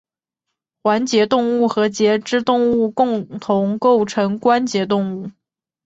[0.81, 5.29] 环节动物和节肢动物共同构成关节动物。